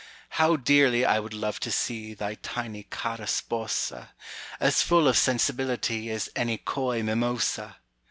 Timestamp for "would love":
1.19-1.59